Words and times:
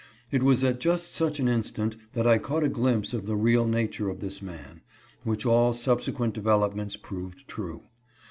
It 0.31 0.41
was 0.41 0.63
at 0.63 0.81
such 0.99 1.39
an 1.39 1.47
instant 1.47 1.95
that 2.13 2.25
I 2.25 2.39
caught 2.39 2.63
a 2.63 2.69
glimpse 2.69 3.13
of 3.13 3.27
the 3.27 3.35
real 3.35 3.67
nature 3.67 4.09
of 4.09 4.19
this 4.19 4.41
man, 4.41 4.81
which 5.23 5.45
all 5.45 5.73
subsequent 5.73 6.33
developments 6.33 6.97
proved 6.97 7.47
true. 7.47 7.83